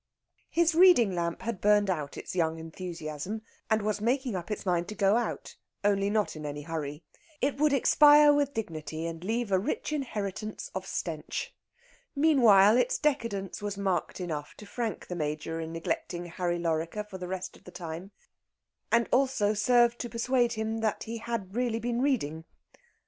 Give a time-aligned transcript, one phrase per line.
[0.49, 4.87] His reading lamp had burned out its young enthusiasm, and was making up its mind
[4.87, 7.03] to go out, only not in any hurry.
[7.39, 11.53] It would expire with dignity and leave a rich inheritance of stench.
[12.15, 17.19] Meanwhile, its decadence was marked enough to frank the Major in neglecting "Harry Lorrequer" for
[17.19, 18.09] the rest of the time,
[18.91, 22.45] and also served to persuade him that he had really been reading.